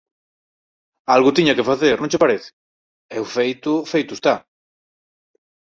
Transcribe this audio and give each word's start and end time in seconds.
Algo 1.15 1.35
tiña 1.37 1.57
que 1.57 1.67
facer, 1.71 1.95
non 1.99 2.11
che 2.11 2.21
parece? 2.23 2.49
E 3.15 3.17
o 3.25 3.27
feito, 3.35 3.71
feito 3.91 4.13
está. 4.15 4.35